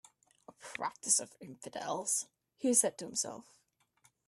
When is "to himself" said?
2.97-3.45